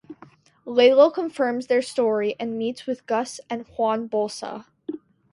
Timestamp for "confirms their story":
1.11-2.35